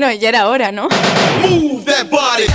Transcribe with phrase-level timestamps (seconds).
[0.00, 0.88] Bueno, ya era hora, ¿no?
[1.42, 2.46] Move that body.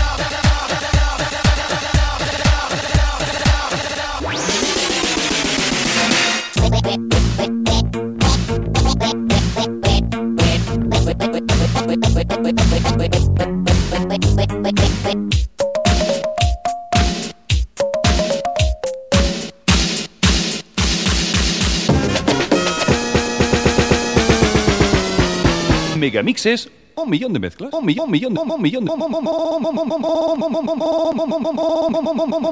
[25.99, 28.89] Megamixes, un millón de mezclas, un millón, un millón, un millón,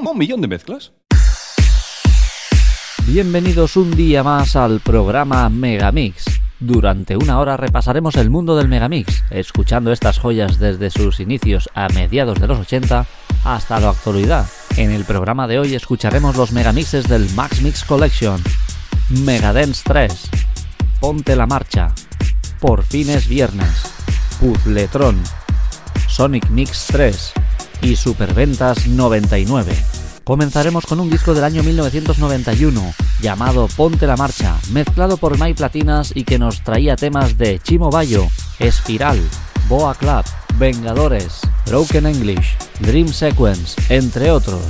[0.06, 0.92] un millón de mezclas.
[3.06, 6.24] Bienvenidos un día más al programa Megamix.
[6.60, 11.88] Durante una hora repasaremos el mundo del Megamix, escuchando estas joyas desde sus inicios a
[11.88, 13.06] mediados de los 80
[13.44, 14.46] hasta la actualidad.
[14.76, 18.42] En el programa de hoy escucharemos los megamixes del Max Mix Collection,
[19.10, 20.30] Megadance 3,
[21.00, 21.92] Ponte la Marcha,
[22.60, 23.93] Por fin es viernes,
[24.40, 25.22] Puzzletron,
[26.08, 27.32] Sonic Mix 3
[27.82, 29.72] y Superventas 99.
[30.24, 36.12] Comenzaremos con un disco del año 1991 llamado Ponte la Marcha, mezclado por My Platinas
[36.14, 38.26] y que nos traía temas de Chimo Bayo,
[38.58, 39.20] Espiral,
[39.68, 40.24] Boa Club,
[40.58, 44.64] Vengadores, Broken English, Dream Sequence, entre otros.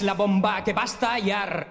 [0.00, 1.68] Es la bomba que va a estallar.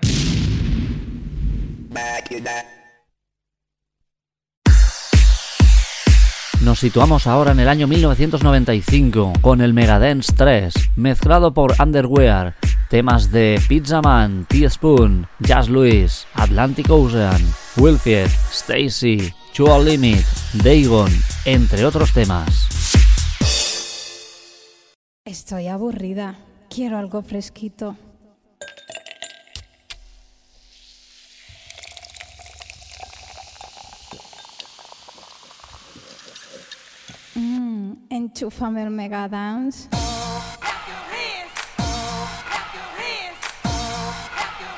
[6.62, 12.56] Nos situamos ahora en el año 1995 con el Megadance 3, mezclado por Underwear,
[12.90, 17.42] temas de Pizza Man, T-Spoon, Jazz Louis, Atlantic Ocean,
[17.78, 20.26] Wilfield, Stacy, Chual Limit,
[20.64, 21.12] Dagon,
[21.46, 22.68] entre otros temas.
[25.26, 26.38] Estoy aburrida.
[26.70, 27.96] Quiero algo fresquito.
[37.36, 39.88] Mmm, enchúfame el Megadance.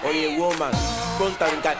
[0.03, 0.71] Oye, woman,
[1.17, 1.77] ponte brincar.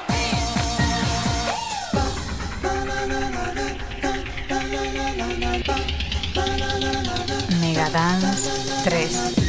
[7.60, 8.50] Megadance
[8.84, 9.41] 3.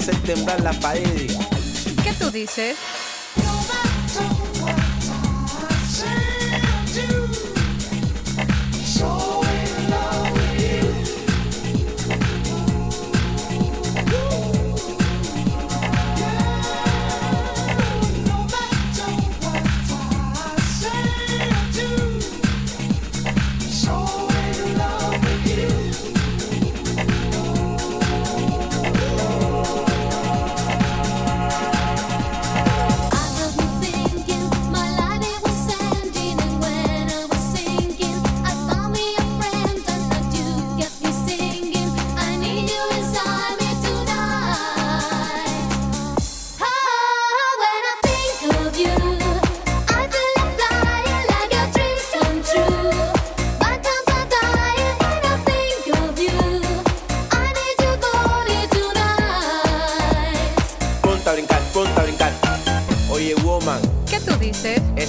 [0.00, 1.36] Hacer temblar las paredes.
[2.02, 2.74] ¿Qué tú dices?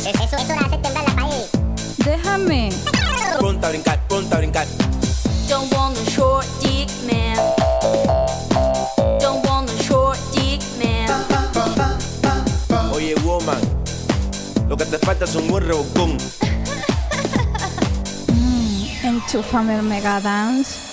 [0.02, 0.22] Dices?
[0.22, 1.46] es Es, es hora de hacer temblar la pared.
[1.98, 2.70] Déjame.
[3.40, 4.68] ponte a brincar, ponte a brincar.
[5.48, 7.38] Don't want a short dick man.
[9.20, 11.10] Don't want a short dick man.
[12.94, 13.60] Oye, woman,
[14.68, 16.18] lo que te falta es un buen rebocón.
[19.04, 20.72] Enchúfame el Megadance.
[20.72, 20.91] Where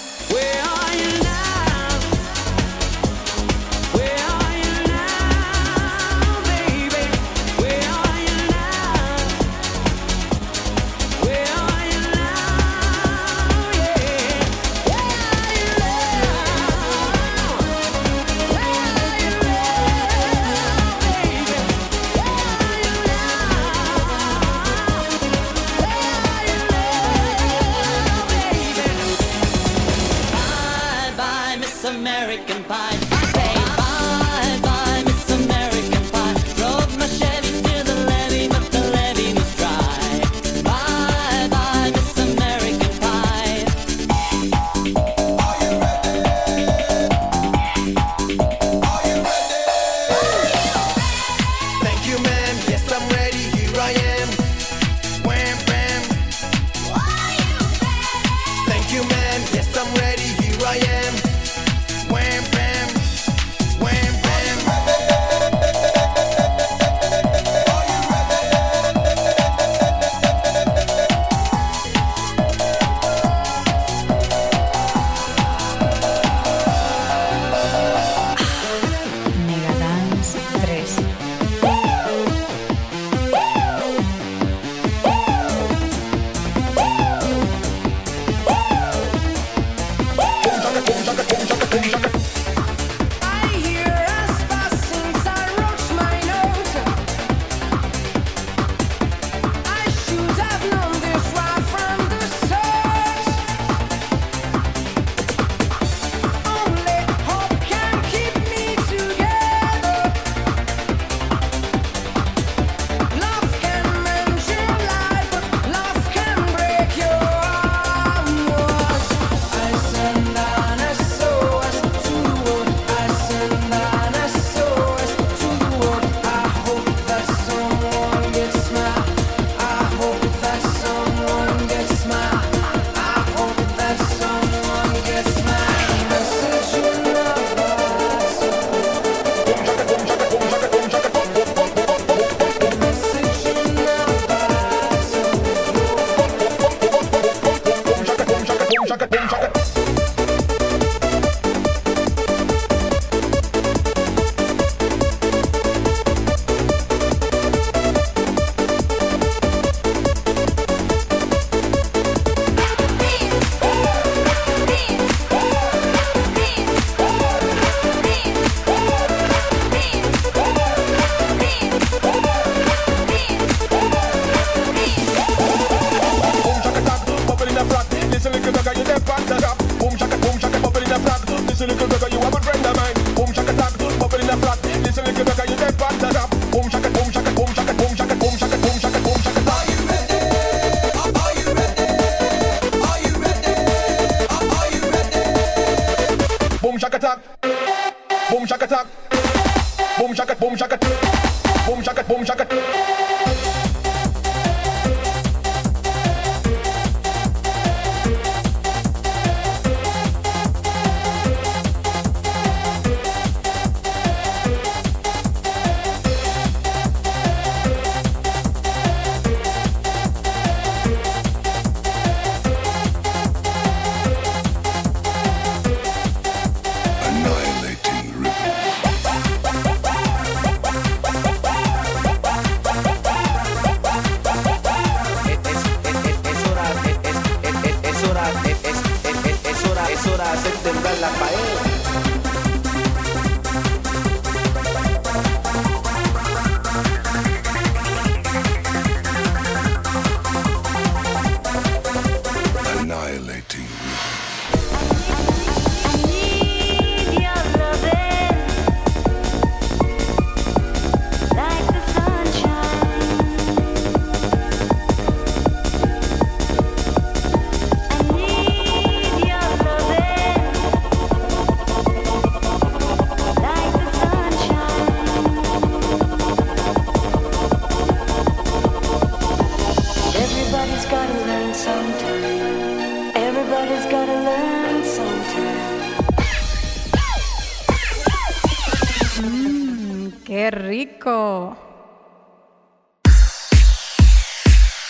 [182.39, 183.15] good friend of mine.
[183.15, 184.59] Boom shaka tag, good bubble in the flat.
[184.83, 186.18] Listen, little better, you dead panther.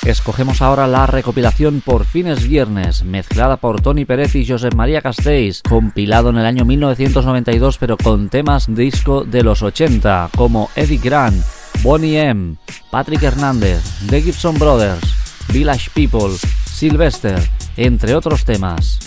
[0.09, 5.63] Escogemos ahora la recopilación Por fines viernes, mezclada por Tony Pérez y José María Castells,
[5.63, 11.45] compilado en el año 1992 pero con temas disco de los 80, como Eddie Grant,
[11.83, 12.57] Bonnie M,
[12.91, 15.05] Patrick Hernández, The Gibson Brothers,
[15.53, 16.35] Village People,
[16.65, 17.39] Sylvester,
[17.77, 18.99] entre otros temas.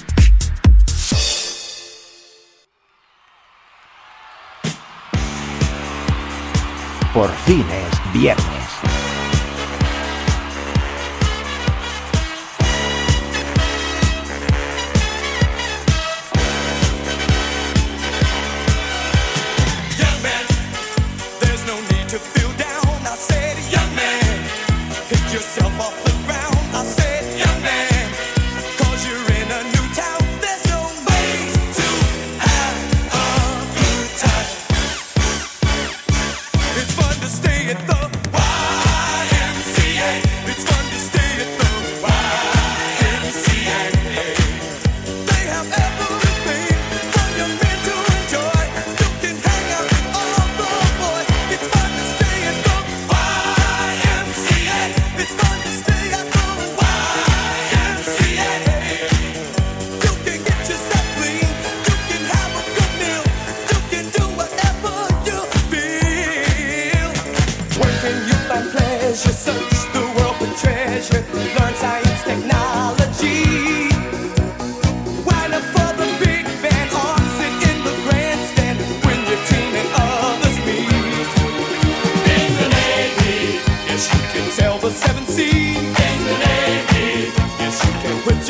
[7.14, 8.61] por fin es viernes.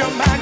[0.01, 0.40] your mind.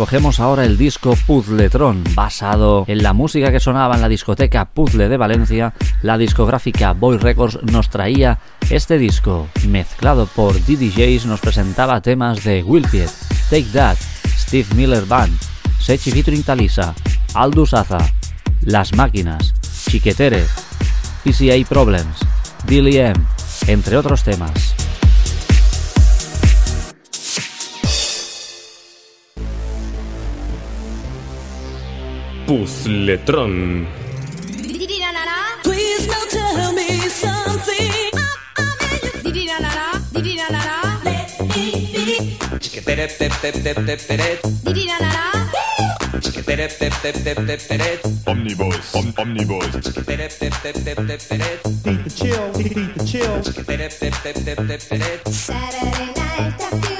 [0.00, 5.10] Escogemos ahora el disco Puzzletron, basado en la música que sonaba en la discoteca Puzzle
[5.10, 5.74] de Valencia.
[6.00, 8.38] La discográfica Boy Records nos traía
[8.70, 13.10] este disco, mezclado por DDJs, nos presentaba temas de Wilpiet,
[13.50, 13.98] Take That,
[14.38, 15.38] Steve Miller Band,
[15.78, 16.94] Sechi featuring Talisa,
[17.34, 17.98] Aldous Aza,
[18.62, 19.52] Las Máquinas,
[19.86, 20.46] Chiquetere,
[21.24, 22.20] PCA Problems,
[22.66, 23.20] Billy M,
[23.66, 24.69] entre otros temas.
[32.50, 33.86] Pusletron.
[48.24, 49.66] Omnibus, om, omnibus.
[51.84, 53.04] me the chill, beat.
[55.32, 56.99] Saturday night,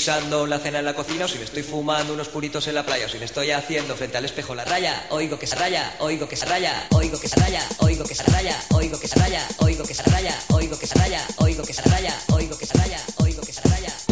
[0.00, 2.86] guisando la cena en la cocina o si me estoy fumando unos puritos en la
[2.86, 5.94] playa o si me estoy haciendo frente al espejo la raya, oigo que se raya,
[5.98, 9.12] oigo que se raya, oigo que se raya, oigo que se raya, oigo que se
[9.20, 12.64] raya, oigo que se raya, oigo que se raya, oigo que se raya, oigo que
[12.64, 13.70] se raya, oigo que se raya.
[14.08, 14.09] Now,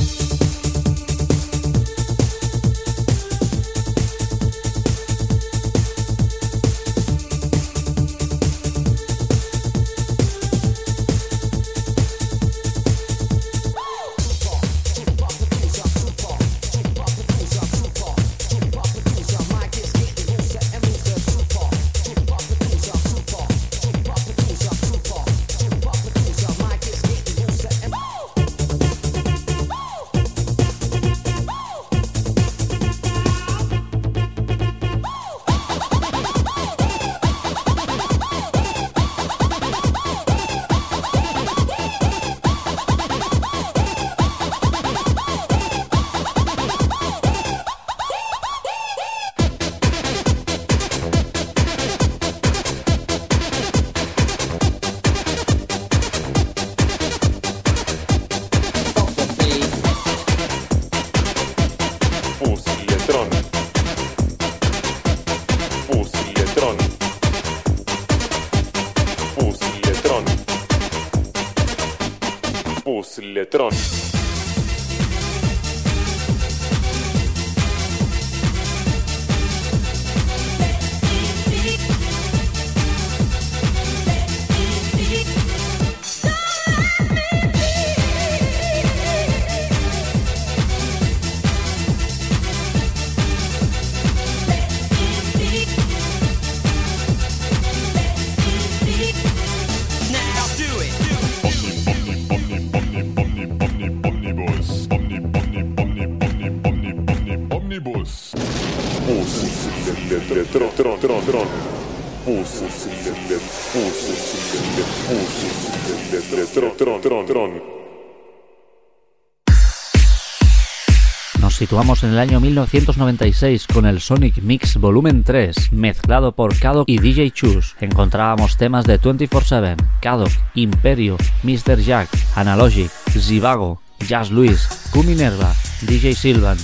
[121.40, 126.86] Nos situamos en el año 1996 con el Sonic Mix Volumen 3, mezclado por Kadok
[126.86, 127.76] y DJ Choose.
[127.80, 131.80] Encontrábamos temas de 24-7, Kadok, Imperio, Mr.
[131.80, 136.58] Jack, Analogic, Zivago, Jazz Luis, Kuminerva, DJ Silvan,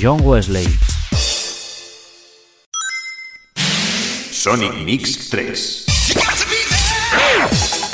[0.00, 0.68] John Wesley.
[4.38, 7.87] Sonic Mix 3.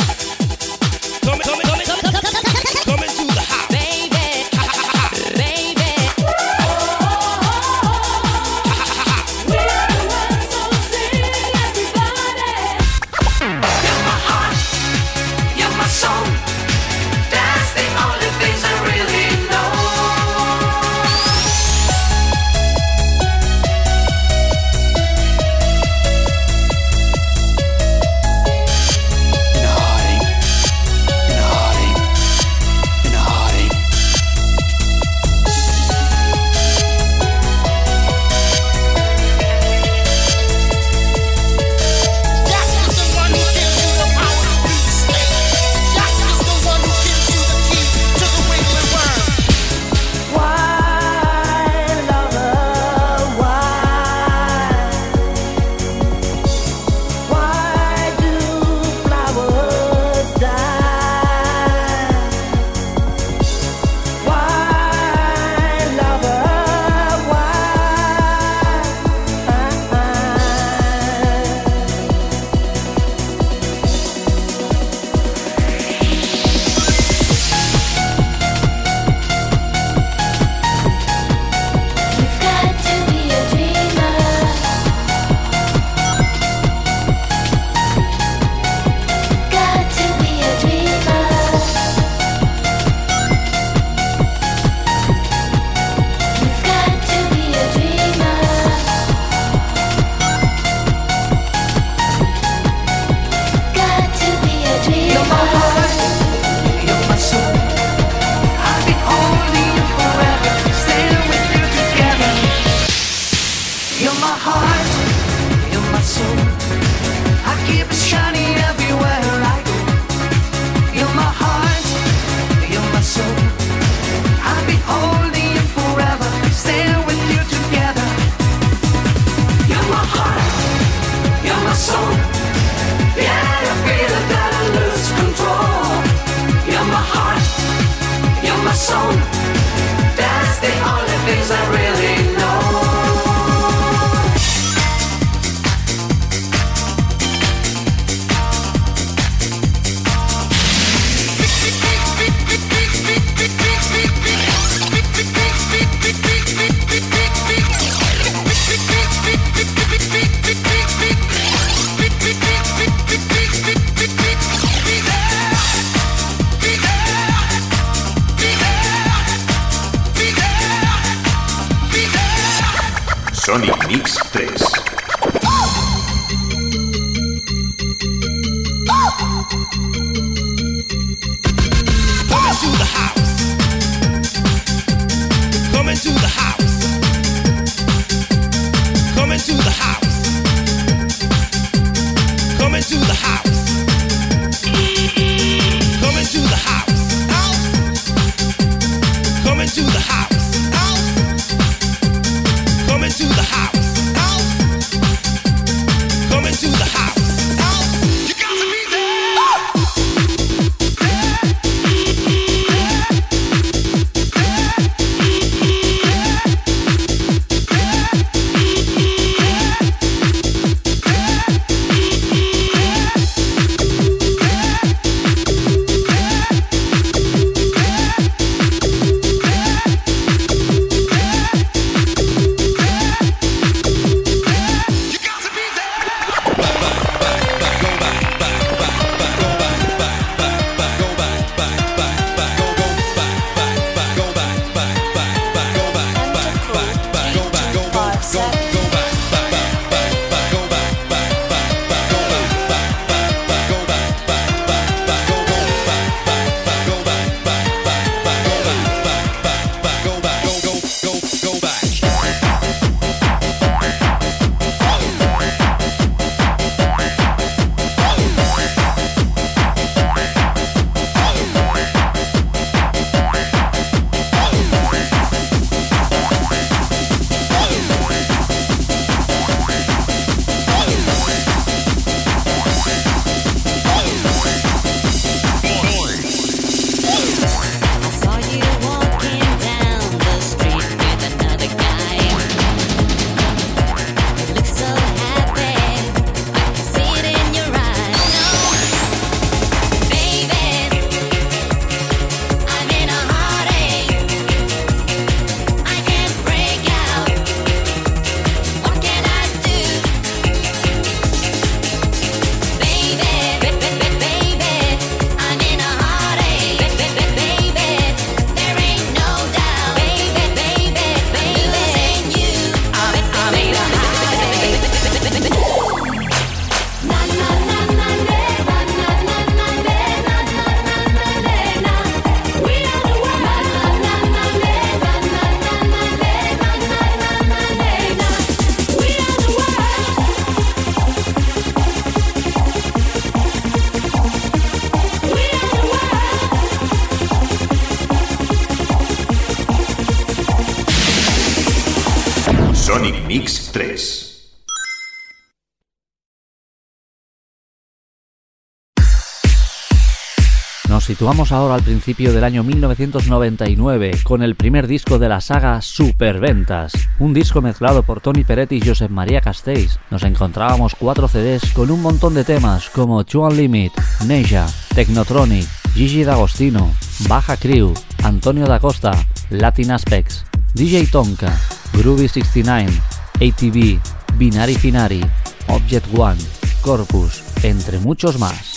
[361.24, 366.92] Vamos ahora al principio del año 1999 con el primer disco de la saga Superventas,
[367.18, 369.98] un disco mezclado por Tony Peretti y Josep María Castells.
[370.10, 373.94] Nos encontrábamos cuatro CDs con un montón de temas como Two Limit,
[374.26, 376.92] Neja, Technotronic, Gigi D'Agostino,
[377.26, 379.12] Baja Crew, Antonio da Costa,
[379.48, 380.44] Latin Aspects,
[380.74, 381.58] DJ Tonka,
[381.94, 382.92] Groovy 69,
[383.36, 383.98] ATV,
[384.36, 385.24] Binari Finari,
[385.68, 386.40] Object One,
[386.82, 388.73] Corpus, entre muchos más.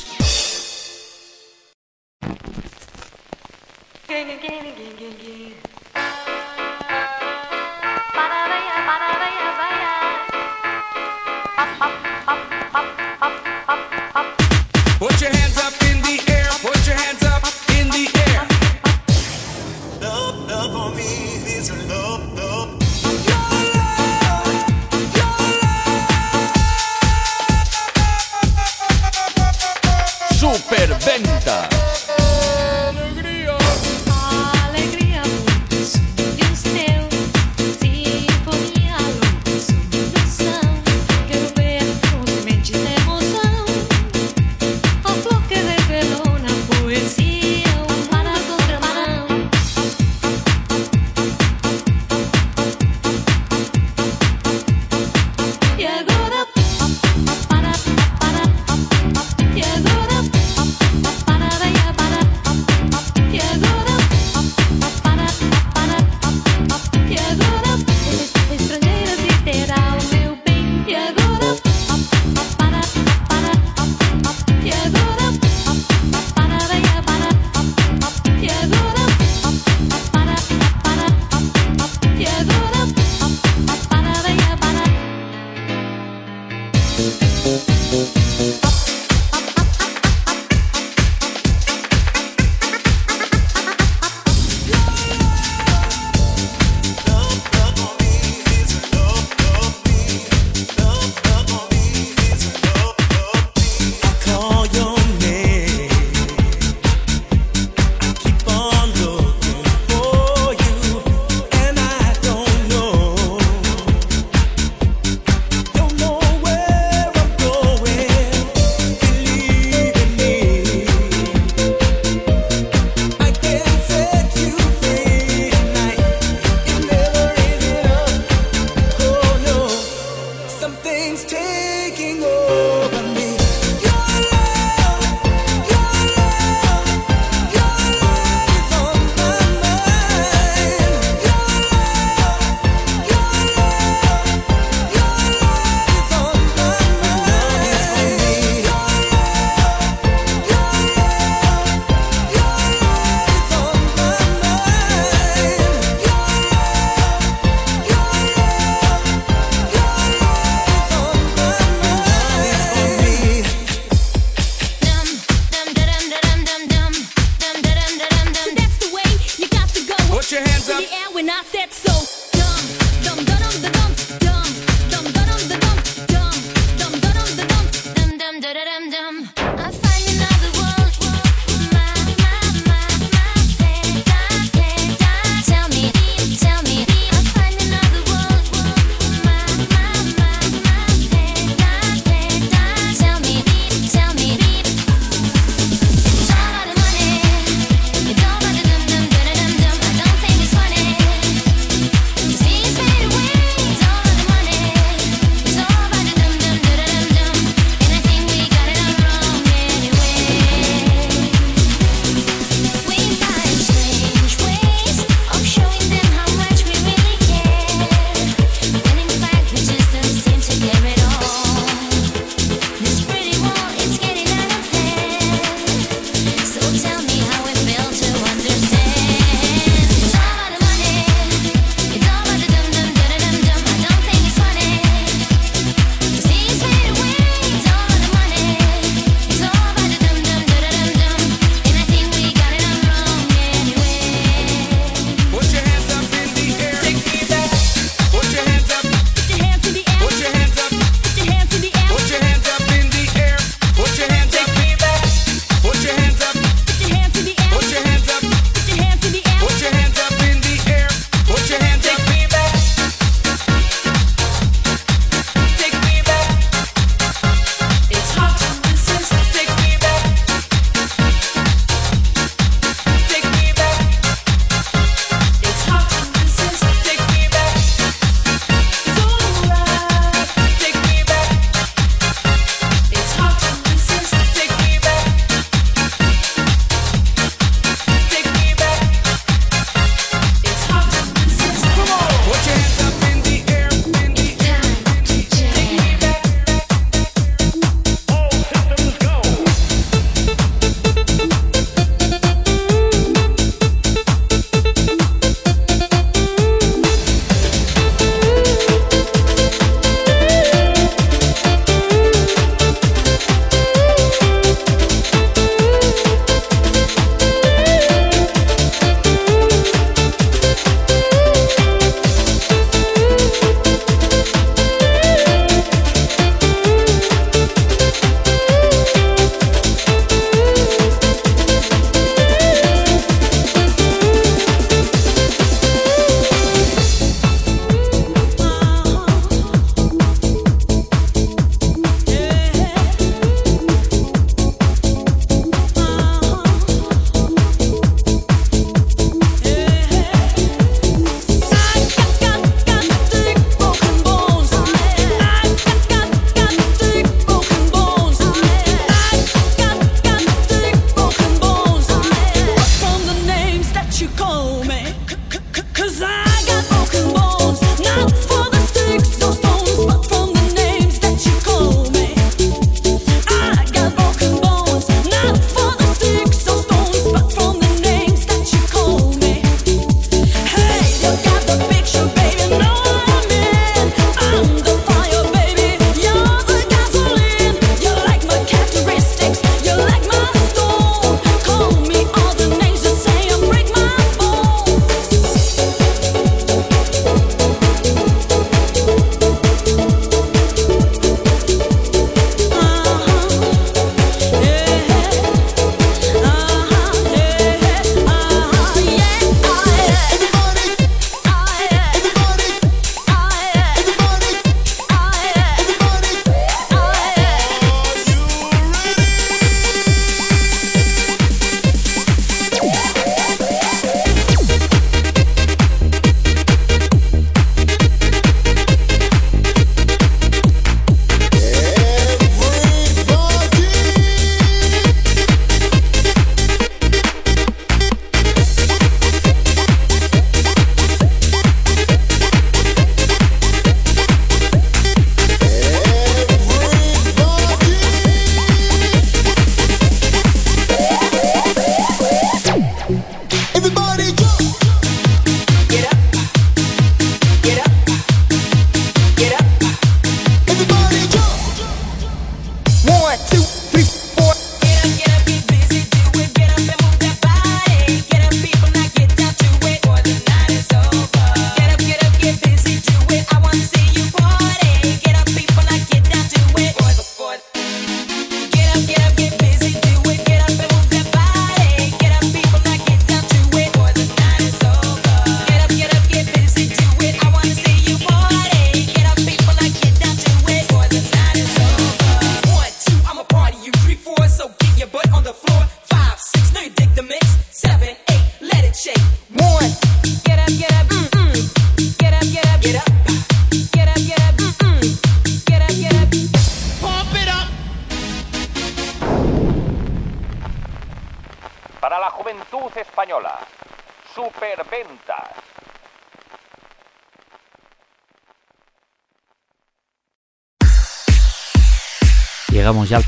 [4.07, 5.66] Gang, gang, gang, gang, gang, gang.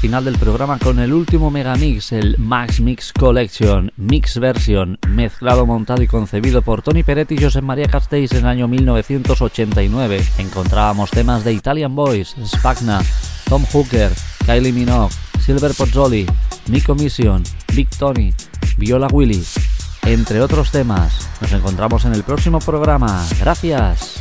[0.09, 6.01] final del programa con el último megamix, el Max Mix Collection, Mix Version, mezclado, montado
[6.01, 10.23] y concebido por Tony Peretti y José María Castells en el año 1989.
[10.39, 13.03] Encontrábamos temas de Italian Boys, Spagna,
[13.47, 14.11] Tom Hooker,
[14.47, 15.13] Kylie Minogue,
[15.45, 16.25] Silver Pozzoli,
[16.69, 17.43] Nico Mission,
[17.75, 18.33] Big Tony,
[18.79, 19.45] Viola Willy,
[20.05, 21.29] entre otros temas.
[21.39, 23.23] Nos encontramos en el próximo programa.
[23.39, 24.18] Gracias.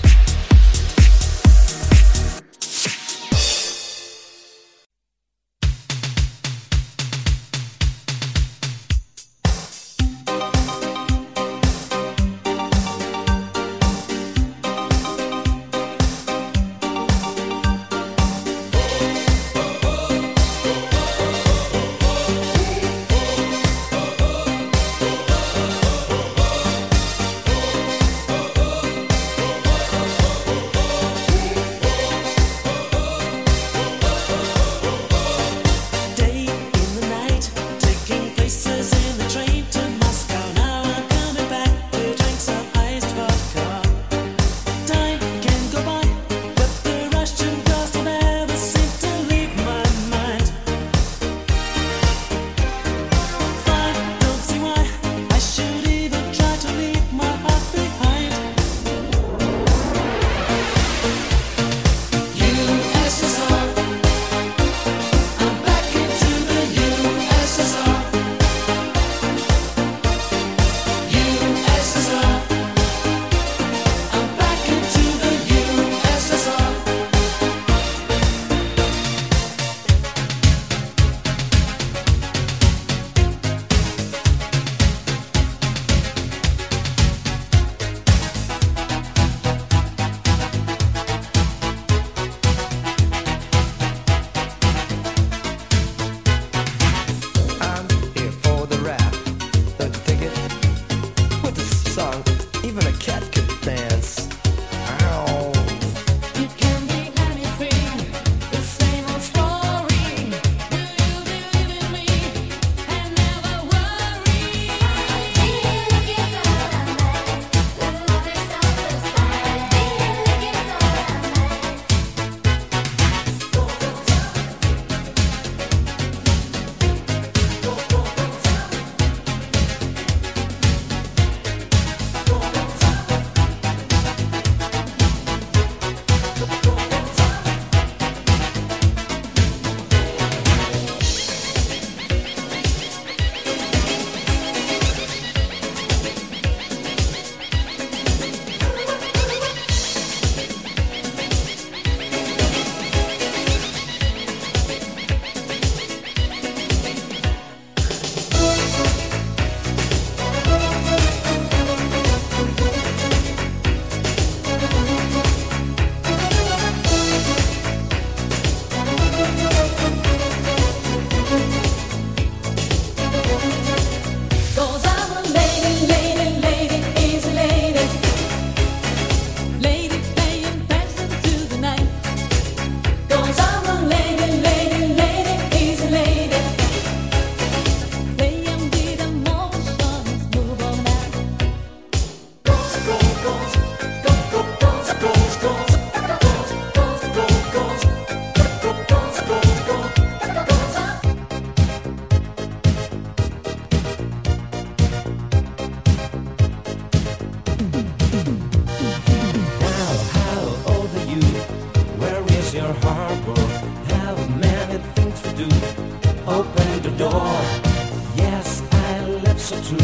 [219.48, 219.78] So true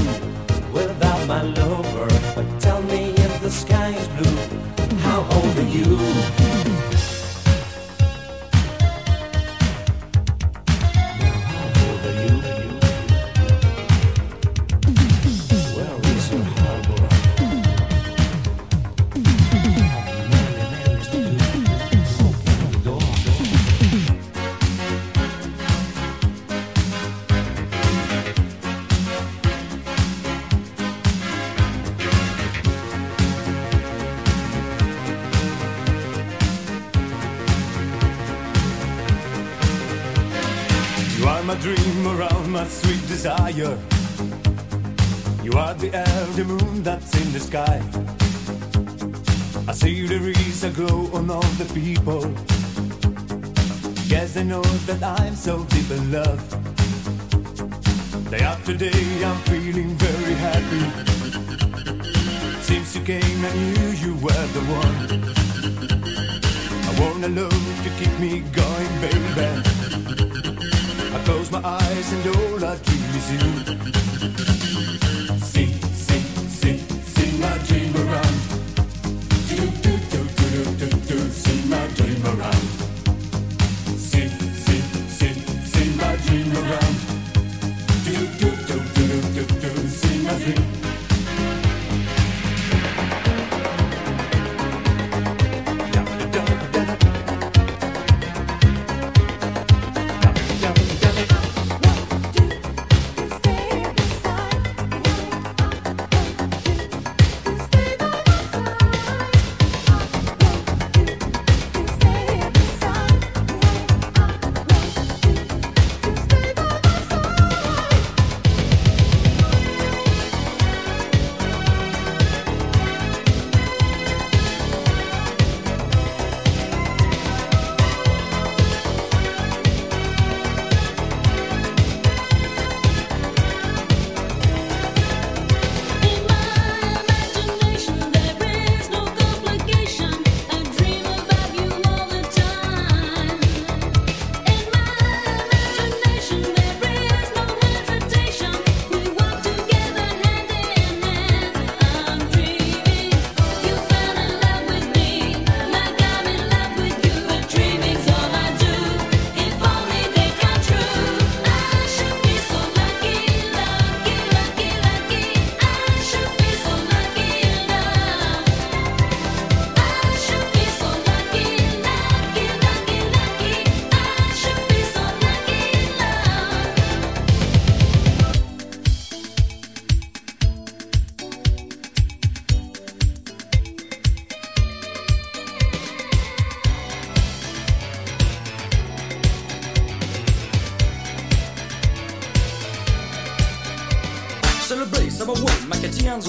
[0.75, 2.09] without my lover.
[2.35, 4.99] But tell me if the sky is blue.
[4.99, 6.43] How old are you?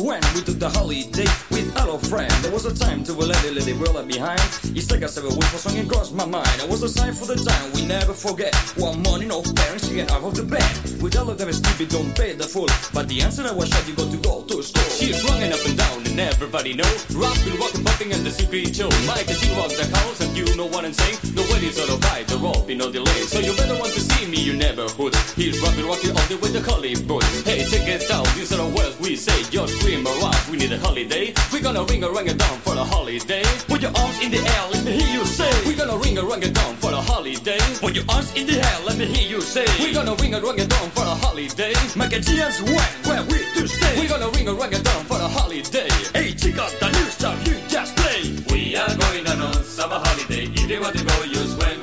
[0.05, 2.31] When we took the holiday with our friend.
[2.43, 4.39] There was a time to let the lady world behind.
[4.77, 6.61] It's like a seven weeks for song crossed my mind.
[6.61, 8.53] It was a sign for the time we never forget.
[8.77, 11.01] One morning, no parents get out of the bed.
[11.01, 12.69] With all of them stupid, don't pay the full.
[12.93, 14.89] But the answer I was shot, you got to go to school.
[14.93, 16.87] She's running up and down and everybody know.
[17.11, 18.87] Rapping, walking, bumping, and the secret show.
[19.03, 21.19] Mike, she walks the house and you know what I'm saying.
[21.35, 23.21] The wedding's all right, the rope, no delay.
[23.27, 25.13] So you better want to see me, your neighborhood.
[25.35, 27.23] He's rapping, rocking all the way to Hollywood.
[27.43, 29.43] Hey, check it out, these are the words we say.
[29.51, 31.33] Just scream around, we need a holiday.
[31.51, 33.43] We're gonna ring a rang a down for a holiday.
[33.67, 35.51] Put your arms in the air, let me hear you say.
[35.67, 37.59] We're gonna ring a rang a down for a holiday.
[37.83, 39.67] Put your arms in the air, let me hear you say.
[39.83, 41.75] We're gonna ring a rang a down for a holiday.
[41.99, 43.99] Make a chance when, where we to stay.
[43.99, 46.04] We're gonna ring a rang a down for a holiday.
[46.13, 48.35] Hey, check out the new stuff you just play.
[48.51, 50.45] We are going on a summer holiday.
[50.45, 51.79] If you want to go, you swim.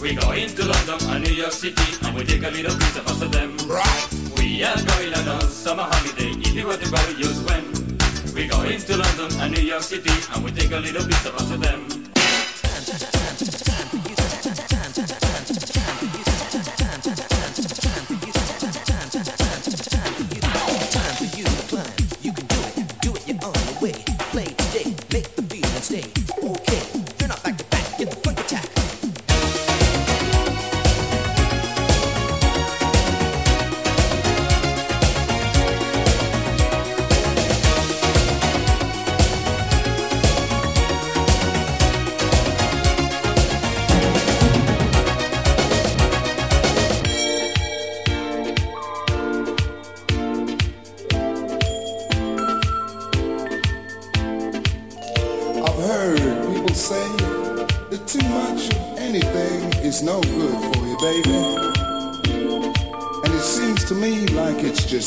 [0.00, 3.06] We go into London and New York City and we take a little piece of
[3.06, 3.56] us of them.
[3.68, 4.08] Right.
[4.38, 6.30] We are going on a summer holiday.
[6.40, 7.64] If you want to go, you swim.
[8.34, 11.34] We go into London and New York City and we take a little piece of
[11.36, 12.02] us of them.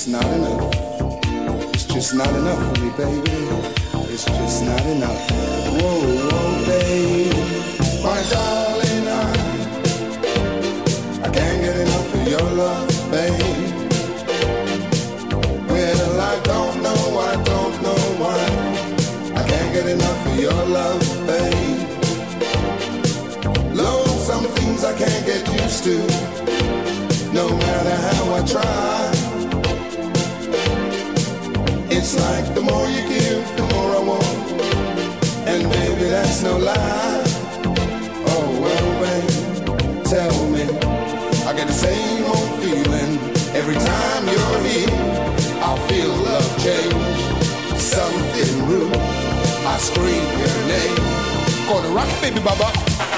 [0.06, 1.74] Just not enough.
[1.74, 3.32] It's just not enough for me, baby.
[4.14, 5.32] It's just not enough.
[5.82, 7.30] Whoa, whoa, baby.
[8.04, 9.12] My darling, I,
[11.24, 13.55] I can't get enough of your love, babe.
[49.86, 50.96] Scream your name,
[51.68, 53.15] call the rock, baby, baba.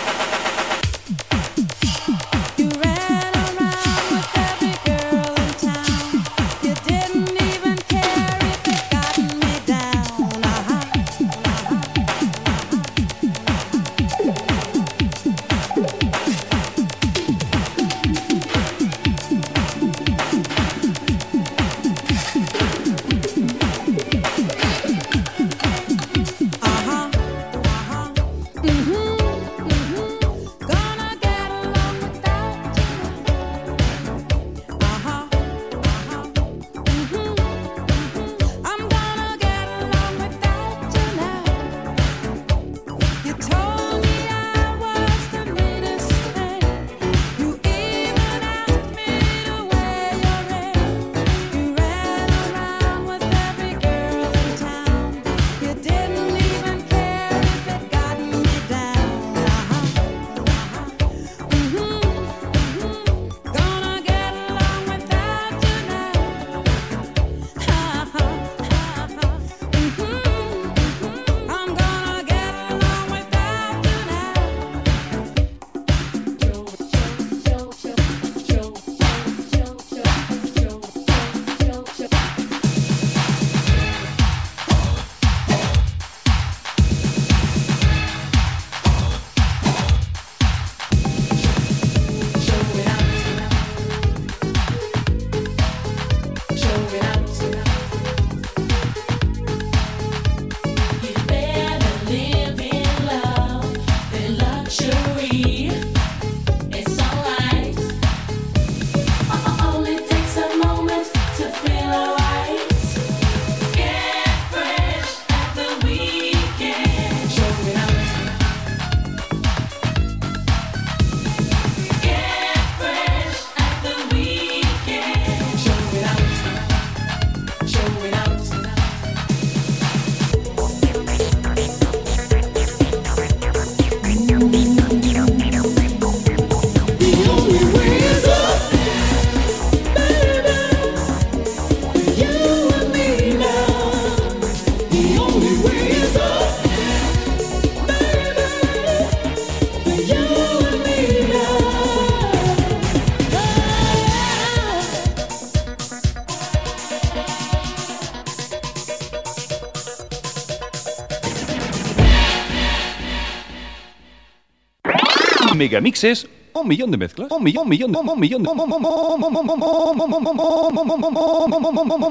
[165.57, 168.47] Megamixes, un millón de mezclas, un millón, un millón, un millón,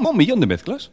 [0.05, 0.91] un millón de mezclas.